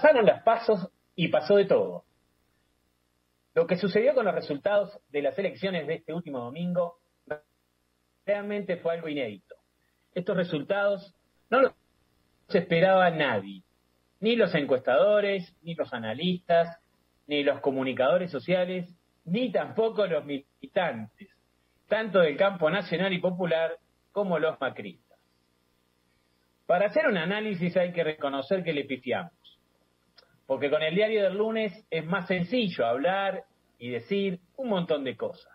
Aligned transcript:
Pasaron 0.00 0.26
las 0.26 0.44
pasos 0.44 0.88
y 1.16 1.26
pasó 1.26 1.56
de 1.56 1.64
todo. 1.64 2.04
Lo 3.52 3.66
que 3.66 3.76
sucedió 3.76 4.14
con 4.14 4.26
los 4.26 4.34
resultados 4.34 4.96
de 5.08 5.22
las 5.22 5.36
elecciones 5.36 5.88
de 5.88 5.94
este 5.94 6.14
último 6.14 6.38
domingo 6.38 7.00
realmente 8.24 8.76
fue 8.76 8.94
algo 8.94 9.08
inédito. 9.08 9.56
Estos 10.14 10.36
resultados 10.36 11.16
no 11.50 11.62
los 11.62 11.72
esperaba 12.48 13.10
nadie, 13.10 13.64
ni 14.20 14.36
los 14.36 14.54
encuestadores, 14.54 15.52
ni 15.62 15.74
los 15.74 15.92
analistas, 15.92 16.78
ni 17.26 17.42
los 17.42 17.58
comunicadores 17.60 18.30
sociales, 18.30 18.88
ni 19.24 19.50
tampoco 19.50 20.06
los 20.06 20.24
militantes, 20.24 21.28
tanto 21.88 22.20
del 22.20 22.36
campo 22.36 22.70
nacional 22.70 23.12
y 23.12 23.18
popular 23.18 23.76
como 24.12 24.38
los 24.38 24.60
macristas. 24.60 25.18
Para 26.66 26.86
hacer 26.86 27.08
un 27.08 27.16
análisis 27.16 27.76
hay 27.76 27.92
que 27.92 28.04
reconocer 28.04 28.62
que 28.62 28.72
le 28.72 28.84
pifiamos, 28.84 29.32
porque 30.48 30.70
con 30.70 30.82
el 30.82 30.94
diario 30.94 31.24
del 31.24 31.36
lunes 31.36 31.84
es 31.90 32.06
más 32.06 32.26
sencillo 32.26 32.86
hablar 32.86 33.44
y 33.78 33.90
decir 33.90 34.40
un 34.56 34.70
montón 34.70 35.04
de 35.04 35.14
cosas. 35.14 35.52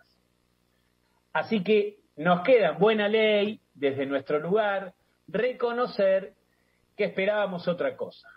Así 1.33 1.63
que 1.63 1.97
nos 2.17 2.43
queda 2.43 2.73
buena 2.73 3.07
ley, 3.07 3.59
desde 3.73 4.05
nuestro 4.05 4.37
lugar, 4.37 4.93
reconocer 5.27 6.33
que 6.95 7.05
esperábamos 7.05 7.67
otra 7.67 7.97
cosa. 7.97 8.29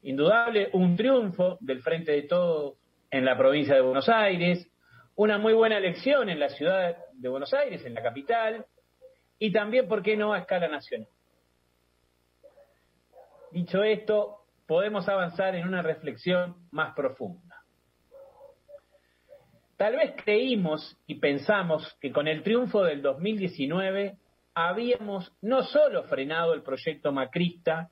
Indudable, 0.00 0.70
un 0.72 0.96
triunfo 0.96 1.58
del 1.60 1.82
Frente 1.82 2.12
de 2.12 2.22
Todos 2.22 2.78
en 3.10 3.26
la 3.26 3.36
provincia 3.36 3.74
de 3.74 3.82
Buenos 3.82 4.08
Aires, 4.08 4.66
una 5.16 5.36
muy 5.36 5.52
buena 5.52 5.76
elección 5.76 6.30
en 6.30 6.40
la 6.40 6.48
ciudad 6.48 6.96
de 7.12 7.28
Buenos 7.28 7.52
Aires, 7.52 7.84
en 7.84 7.92
la 7.92 8.02
capital, 8.02 8.64
y 9.38 9.52
también, 9.52 9.86
¿por 9.86 10.02
qué 10.02 10.16
no?, 10.16 10.32
a 10.32 10.38
escala 10.38 10.68
nacional. 10.68 11.08
Dicho 13.52 13.82
esto, 13.82 14.39
podemos 14.70 15.08
avanzar 15.08 15.56
en 15.56 15.66
una 15.66 15.82
reflexión 15.82 16.54
más 16.70 16.94
profunda. 16.94 17.56
Tal 19.76 19.96
vez 19.96 20.14
creímos 20.22 20.96
y 21.08 21.16
pensamos 21.16 21.98
que 22.00 22.12
con 22.12 22.28
el 22.28 22.44
triunfo 22.44 22.84
del 22.84 23.02
2019 23.02 24.16
habíamos 24.54 25.32
no 25.42 25.64
solo 25.64 26.04
frenado 26.04 26.54
el 26.54 26.62
proyecto 26.62 27.10
macrista 27.10 27.90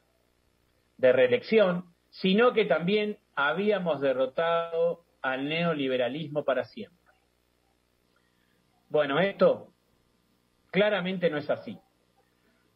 de 0.98 1.12
reelección, 1.12 1.84
sino 2.10 2.52
que 2.52 2.64
también 2.64 3.18
habíamos 3.34 4.00
derrotado 4.00 5.02
al 5.20 5.48
neoliberalismo 5.48 6.44
para 6.44 6.62
siempre. 6.62 7.12
Bueno, 8.88 9.18
esto 9.18 9.72
claramente 10.70 11.28
no 11.28 11.38
es 11.38 11.50
así, 11.50 11.76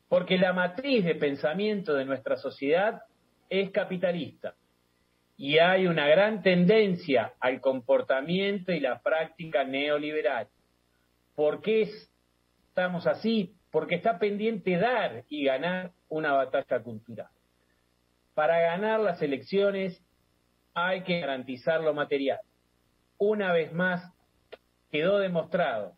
porque 0.08 0.38
la 0.38 0.52
matriz 0.52 1.04
de 1.04 1.14
pensamiento 1.14 1.94
de 1.94 2.04
nuestra 2.04 2.36
sociedad 2.36 3.02
es 3.52 3.70
capitalista 3.70 4.54
y 5.36 5.58
hay 5.58 5.86
una 5.86 6.08
gran 6.08 6.42
tendencia 6.42 7.34
al 7.38 7.60
comportamiento 7.60 8.72
y 8.72 8.80
la 8.80 9.02
práctica 9.02 9.62
neoliberal. 9.62 10.48
¿Por 11.34 11.60
qué 11.60 11.82
estamos 12.68 13.06
así? 13.06 13.54
Porque 13.70 13.96
está 13.96 14.18
pendiente 14.18 14.78
dar 14.78 15.24
y 15.28 15.44
ganar 15.44 15.92
una 16.08 16.32
batalla 16.32 16.82
cultural. 16.82 17.28
Para 18.32 18.58
ganar 18.58 19.00
las 19.00 19.20
elecciones 19.20 20.02
hay 20.72 21.02
que 21.02 21.20
garantizar 21.20 21.82
lo 21.82 21.92
material. 21.92 22.40
Una 23.18 23.52
vez 23.52 23.70
más, 23.74 24.14
quedó 24.90 25.18
demostrado 25.18 25.92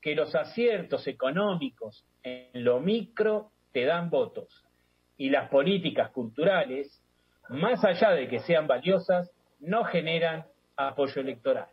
que 0.00 0.16
los 0.16 0.34
aciertos 0.34 1.06
económicos 1.06 2.04
en 2.24 2.64
lo 2.64 2.80
micro 2.80 3.52
te 3.72 3.84
dan 3.84 4.10
votos 4.10 4.65
y 5.16 5.30
las 5.30 5.48
políticas 5.48 6.10
culturales, 6.10 7.02
más 7.48 7.84
allá 7.84 8.10
de 8.10 8.28
que 8.28 8.40
sean 8.40 8.66
valiosas, 8.66 9.30
no 9.60 9.84
generan 9.84 10.46
apoyo 10.76 11.20
electoral. 11.20 11.68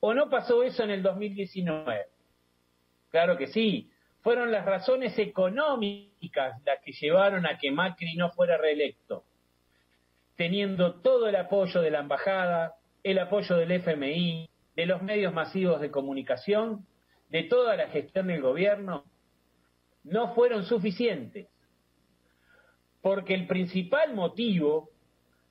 ¿O 0.00 0.14
no 0.14 0.28
pasó 0.30 0.62
eso 0.62 0.82
en 0.82 0.90
el 0.90 1.02
2019? 1.02 2.06
Claro 3.10 3.36
que 3.36 3.48
sí, 3.48 3.90
fueron 4.22 4.50
las 4.50 4.64
razones 4.64 5.18
económicas 5.18 6.60
las 6.64 6.80
que 6.84 6.92
llevaron 6.92 7.46
a 7.46 7.58
que 7.58 7.70
Macri 7.70 8.16
no 8.16 8.30
fuera 8.30 8.56
reelecto, 8.56 9.24
teniendo 10.36 10.94
todo 11.00 11.28
el 11.28 11.36
apoyo 11.36 11.80
de 11.80 11.90
la 11.90 12.00
embajada, 12.00 12.76
el 13.02 13.18
apoyo 13.18 13.56
del 13.56 13.72
FMI, 13.72 14.48
de 14.76 14.86
los 14.86 15.02
medios 15.02 15.34
masivos 15.34 15.80
de 15.80 15.90
comunicación, 15.90 16.86
de 17.28 17.42
toda 17.44 17.76
la 17.76 17.88
gestión 17.88 18.28
del 18.28 18.40
gobierno, 18.40 19.04
no 20.04 20.34
fueron 20.34 20.64
suficientes. 20.64 21.48
Porque 23.02 23.34
el 23.34 23.46
principal 23.46 24.14
motivo 24.14 24.90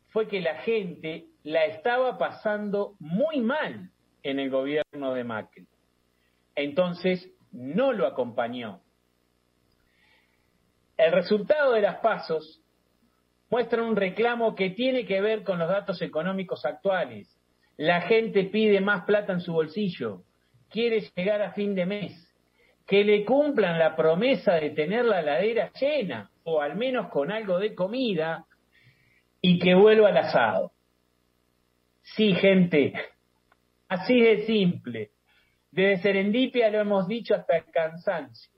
fue 0.10 0.28
que 0.28 0.42
la 0.42 0.56
gente 0.56 1.28
la 1.44 1.66
estaba 1.66 2.18
pasando 2.18 2.96
muy 3.00 3.40
mal 3.42 3.92
en 4.24 4.40
el 4.40 4.50
gobierno 4.50 5.14
de 5.14 5.24
Macri. 5.24 5.68
Entonces, 6.56 7.30
no 7.52 7.92
lo 7.94 8.08
acompañó. 8.08 8.82
El 10.98 11.12
resultado 11.12 11.74
de 11.74 11.82
las 11.82 11.98
pasos 11.98 12.62
muestra 13.50 13.84
un 13.84 13.96
reclamo 13.96 14.56
que 14.56 14.70
tiene 14.70 15.06
que 15.06 15.20
ver 15.20 15.44
con 15.44 15.60
los 15.60 15.68
datos 15.68 16.02
económicos 16.02 16.66
actuales. 16.66 17.28
La 17.78 18.02
gente 18.02 18.44
pide 18.46 18.80
más 18.82 19.04
plata 19.06 19.34
en 19.34 19.42
su 19.42 19.54
bolsillo, 19.54 20.24
quiere 20.70 21.02
llegar 21.16 21.42
a 21.42 21.52
fin 21.52 21.74
de 21.76 21.86
mes, 21.86 22.31
que 22.86 23.04
le 23.04 23.24
cumplan 23.26 23.80
la 23.80 23.96
promesa 23.96 24.56
de 24.56 24.72
tener 24.72 25.06
la 25.06 25.22
ladera 25.22 25.72
llena, 25.80 26.30
o 26.44 26.62
al 26.62 26.76
menos 26.76 27.10
con 27.10 27.32
algo 27.32 27.60
de 27.60 27.76
comida, 27.76 28.46
y 29.42 29.60
que 29.60 29.74
vuelva 29.74 30.10
al 30.10 30.18
asado. 30.18 30.72
Sí, 32.02 32.34
gente, 32.36 32.94
así 33.88 34.20
de 34.20 34.46
simple. 34.46 35.12
Desde 35.72 36.02
Serendipia 36.02 36.70
lo 36.70 36.80
hemos 36.80 37.08
dicho 37.08 37.34
hasta 37.34 37.58
el 37.58 37.66
cansancio. 37.72 38.52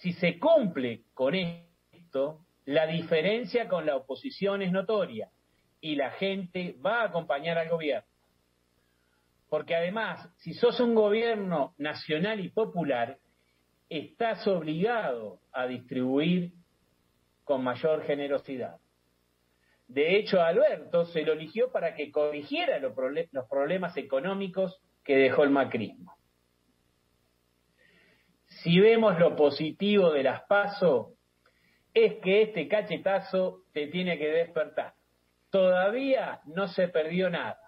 Si 0.00 0.12
se 0.14 0.38
cumple 0.38 1.02
con 1.14 1.34
esto, 1.34 2.40
la 2.64 2.86
diferencia 2.86 3.68
con 3.68 3.86
la 3.86 3.96
oposición 3.96 4.62
es 4.62 4.72
notoria 4.72 5.30
y 5.80 5.94
la 5.94 6.10
gente 6.12 6.76
va 6.84 7.02
a 7.02 7.06
acompañar 7.06 7.58
al 7.58 7.68
gobierno. 7.68 8.11
Porque 9.52 9.76
además, 9.76 10.30
si 10.38 10.54
sos 10.54 10.80
un 10.80 10.94
gobierno 10.94 11.74
nacional 11.76 12.40
y 12.40 12.48
popular, 12.48 13.18
estás 13.90 14.46
obligado 14.46 15.40
a 15.52 15.66
distribuir 15.66 16.54
con 17.44 17.62
mayor 17.62 18.02
generosidad. 18.04 18.78
De 19.88 20.16
hecho, 20.16 20.40
Alberto 20.40 21.04
se 21.04 21.20
lo 21.20 21.34
eligió 21.34 21.70
para 21.70 21.94
que 21.94 22.10
corrigiera 22.10 22.78
los, 22.78 22.94
problemas 22.94 23.94
económicos 23.98 24.80
que 25.04 25.16
dejó 25.16 25.44
el 25.44 25.50
macrismo. 25.50 26.16
Si 28.46 28.80
vemos 28.80 29.18
lo 29.18 29.36
positivo 29.36 30.12
de 30.12 30.22
las 30.22 30.44
PASO, 30.44 31.12
es 31.92 32.14
que 32.22 32.40
este 32.40 32.68
cachetazo 32.68 33.64
te 33.74 33.88
tiene 33.88 34.16
que 34.16 34.28
despertar. 34.28 34.94
Todavía 35.50 36.40
no 36.46 36.68
se 36.68 36.88
perdió 36.88 37.28
nada, 37.28 37.61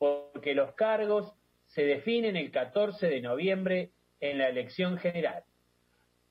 porque 0.00 0.54
los 0.54 0.72
cargos 0.72 1.30
se 1.66 1.82
definen 1.82 2.34
el 2.34 2.50
14 2.50 3.06
de 3.06 3.20
noviembre 3.20 3.90
en 4.18 4.38
la 4.38 4.48
elección 4.48 4.96
general. 4.96 5.44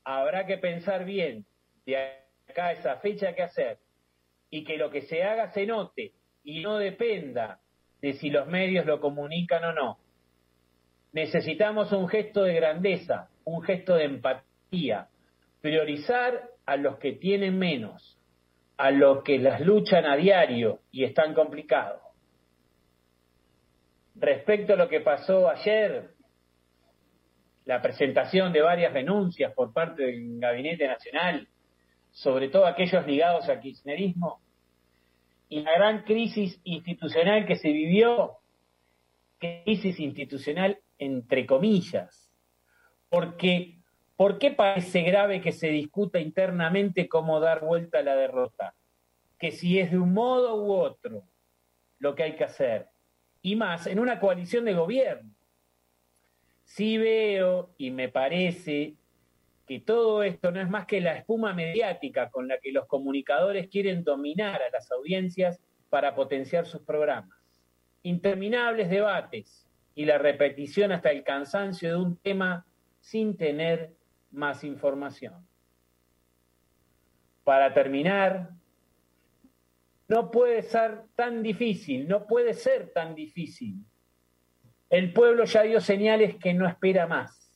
Habrá 0.04 0.48
que 0.48 0.58
pensar 0.58 1.06
bien 1.06 1.46
de 1.86 1.98
acá 2.50 2.72
esa 2.72 2.96
fecha 2.96 3.36
que 3.36 3.44
hacer 3.44 3.78
y 4.50 4.64
que 4.64 4.76
lo 4.78 4.90
que 4.90 5.04
se 5.04 5.24
haga 5.24 5.52
se 5.52 5.68
note 5.68 6.14
y 6.44 6.62
no 6.62 6.80
dependa 6.80 7.60
de 8.02 8.14
si 8.14 8.32
los 8.32 8.48
medios 8.48 8.88
lo 8.88 9.00
comunican 9.00 9.64
o 9.64 9.74
no. 9.74 10.00
Necesitamos 11.14 11.92
un 11.92 12.08
gesto 12.08 12.42
de 12.42 12.56
grandeza, 12.56 13.30
un 13.44 13.62
gesto 13.62 13.94
de 13.94 14.06
empatía, 14.06 15.10
priorizar 15.62 16.50
a 16.66 16.76
los 16.76 16.98
que 16.98 17.12
tienen 17.12 17.60
menos, 17.60 18.18
a 18.78 18.90
los 18.90 19.22
que 19.22 19.38
las 19.38 19.62
luchan 19.62 20.08
a 20.08 20.16
diario 20.16 20.80
y 20.92 21.04
están 21.04 21.36
complicados. 21.36 22.09
Respecto 24.20 24.74
a 24.74 24.76
lo 24.76 24.90
que 24.90 25.00
pasó 25.00 25.50
ayer, 25.50 26.14
la 27.64 27.82
presentación 27.82 28.52
de 28.52 28.62
varias 28.62 28.94
denuncias 28.94 29.54
por 29.54 29.72
parte 29.72 30.04
del 30.04 30.40
Gabinete 30.40 30.88
Nacional, 30.88 31.48
sobre 32.12 32.50
todo 32.50 32.66
aquellos 32.66 33.06
ligados 33.08 33.48
al 33.48 33.62
kirchnerismo, 33.62 34.42
y 35.48 35.62
la 35.62 35.72
gran 35.74 36.04
crisis 36.04 36.60
institucional 36.66 37.46
que 37.46 37.56
se 37.56 37.72
vivió, 37.72 38.40
crisis 39.38 40.00
institucional 40.00 40.80
entre 40.98 41.46
comillas, 41.46 42.30
porque 43.08 43.80
¿por 44.18 44.38
qué 44.38 44.52
parece 44.52 45.02
grave 45.02 45.40
que 45.40 45.54
se 45.54 45.70
discuta 45.70 46.20
internamente 46.20 47.08
cómo 47.08 47.40
dar 47.40 47.62
vuelta 47.62 48.00
a 48.00 48.04
la 48.04 48.16
derrota? 48.16 48.76
Que 49.40 49.52
si 49.52 49.80
es 49.80 49.92
de 49.92 49.98
un 49.98 50.14
modo 50.14 50.62
u 50.62 50.74
otro 50.74 51.24
lo 52.00 52.16
que 52.16 52.24
hay 52.24 52.36
que 52.36 52.44
hacer, 52.44 52.90
y 53.42 53.56
más 53.56 53.88
en 53.88 54.00
una 54.00 54.20
coalición 54.20 54.66
de 54.66 54.74
gobierno. 54.74 55.34
Sí 56.64 56.98
veo 56.98 57.74
y 57.78 57.92
me 57.92 58.10
parece 58.10 58.96
que 59.66 59.80
todo 59.80 60.24
esto 60.24 60.52
no 60.52 60.60
es 60.60 60.70
más 60.70 60.86
que 60.86 61.02
la 61.02 61.16
espuma 61.16 61.54
mediática 61.54 62.30
con 62.30 62.48
la 62.48 62.58
que 62.60 62.72
los 62.72 62.88
comunicadores 62.88 63.68
quieren 63.68 64.04
dominar 64.04 64.62
a 64.62 64.70
las 64.72 64.92
audiencias 64.92 65.60
para 65.90 66.16
potenciar 66.16 66.66
sus 66.66 66.82
programas. 66.82 67.38
Interminables 68.04 68.90
debates 68.90 69.68
y 69.96 70.06
la 70.06 70.18
repetición 70.18 70.92
hasta 70.92 71.12
el 71.12 71.24
cansancio 71.24 71.90
de 71.90 71.96
un 71.98 72.18
tema 72.18 72.66
sin 73.00 73.38
tener 73.38 73.94
más 74.32 74.64
información. 74.64 75.48
Para 77.44 77.74
terminar, 77.74 78.50
no 80.10 80.32
puede 80.32 80.64
ser 80.64 81.04
tan 81.16 81.44
difícil, 81.44 82.08
no 82.08 82.26
puede 82.26 82.56
ser 82.56 82.92
tan 82.92 83.14
difícil. 83.14 83.76
El 84.90 85.14
pueblo 85.14 85.46
ya 85.46 85.62
dio 85.62 85.80
señales 85.80 86.36
que 86.36 86.56
no 86.56 86.68
espera 86.68 87.06
más. 87.06 87.56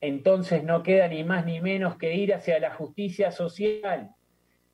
Entonces 0.00 0.64
no 0.64 0.82
queda 0.82 1.06
ni 1.06 1.22
más 1.22 1.46
ni 1.46 1.60
menos 1.60 1.96
que 1.96 2.14
ir 2.14 2.34
hacia 2.34 2.58
la 2.58 2.74
justicia 2.74 3.30
social. 3.30 4.10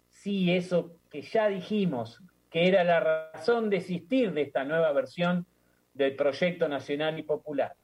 Sí, 0.08 0.50
eso 0.50 0.96
que 1.10 1.20
ya 1.20 1.48
dijimos, 1.48 2.22
que 2.50 2.69
era 2.69 2.84
la 2.84 3.00
razón 3.00 3.69
de 3.69 3.76
existir 3.76 4.32
de 4.32 4.42
esta 4.42 4.64
nueva 4.64 4.92
versión 4.92 5.46
del 5.92 6.16
proyecto 6.16 6.69
nacional 6.69 7.19
y 7.19 7.22
popular. 7.22 7.74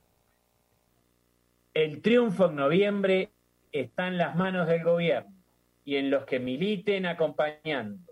El 1.74 2.00
triunfo 2.00 2.46
en 2.46 2.56
noviembre 2.56 3.32
está 3.70 4.08
en 4.08 4.16
las 4.16 4.34
manos 4.34 4.66
del 4.66 4.82
gobierno 4.82 5.36
y 5.84 5.96
en 5.96 6.10
los 6.10 6.24
que 6.24 6.40
militen 6.40 7.04
acompañando. 7.04 8.07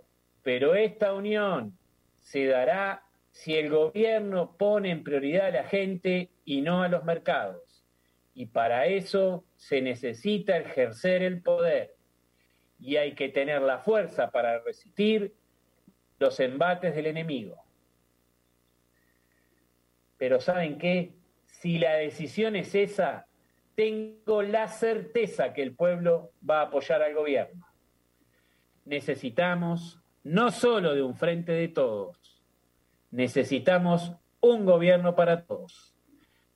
Pero 0.47 0.77
esta 0.77 1.13
unión 1.13 1.77
se 2.15 2.47
dará 2.47 3.03
si 3.33 3.57
el 3.57 3.69
gobierno 3.69 4.57
pone 4.57 4.93
en 4.93 5.03
prioridad 5.03 5.47
a 5.49 5.51
la 5.51 5.65
gente 5.65 6.31
y 6.45 6.61
no 6.61 6.85
a 6.85 6.89
los 6.89 7.03
mercados. 7.03 7.85
Y 8.33 8.47
para 8.47 8.87
eso 8.87 9.45
se 9.57 9.83
necesita 9.83 10.57
ejercer 10.57 11.25
el 11.25 11.43
poder. 11.43 11.97
Y 12.79 12.95
hay 12.95 13.17
que 13.17 13.29
tener 13.29 13.61
la 13.61 13.79
fuerza 13.79 14.31
para 14.31 14.61
resistir 14.61 15.35
los 16.21 16.39
embates 16.39 16.95
del 16.95 17.07
enemigo. 17.07 17.65
Pero 20.17 20.41
¿saben 20.41 20.79
qué? 20.79 21.11
Si 21.47 21.81
la 21.81 21.95
decisión 21.95 22.55
es 22.55 22.73
esa, 22.77 23.27
tengo 23.75 24.43
la 24.43 24.69
certeza 24.69 25.53
que 25.53 25.65
el 25.65 25.75
pueblo 25.75 26.31
va 26.49 26.61
a 26.61 26.67
apoyar 26.67 27.03
al 27.03 27.15
gobierno. 27.15 27.67
Necesitamos 28.85 30.01
no 30.26 30.50
solo 30.50 30.93
de 30.96 31.02
un 31.02 31.14
frente 31.14 31.52
de 31.52 31.69
todos, 31.69 32.43
necesitamos 33.12 34.12
un 34.40 34.64
gobierno 34.64 35.14
para 35.14 35.44
todos. 35.44 35.94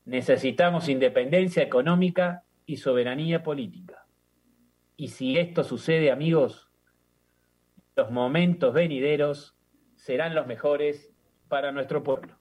Necesitamos 0.05 0.89
independencia 0.89 1.63
económica 1.63 2.43
y 2.67 2.79
soberanía 2.79 3.45
política. 3.45 4.07
Y 4.97 5.09
si 5.09 5.39
esto 5.39 5.63
sucede, 5.63 6.11
amigos, 6.11 6.69
los 7.95 8.11
momentos 8.11 8.75
venideros 8.75 9.57
serán 9.95 10.35
los 10.35 10.49
mejores 10.49 11.13
para 11.49 11.71
nuestro 11.71 12.03
pueblo. 12.03 12.29